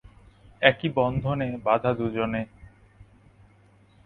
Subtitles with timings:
[0.61, 2.41] একি বন্ধনে বাঁধা দু’জনে!